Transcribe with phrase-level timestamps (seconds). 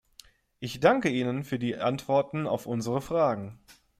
[0.59, 3.59] Ich danke Ihnen für die Antworten auf unsere Fragen.